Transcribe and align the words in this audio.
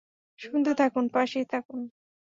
শুনতে 0.39 0.71
থাকুন, 0.73 1.05
পাশেই 1.07 1.45
থাকুন! 1.45 1.79